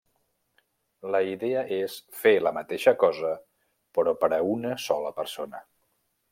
[1.15, 3.31] La idea és fer la mateixa cosa
[3.99, 5.65] però per a una sola persona.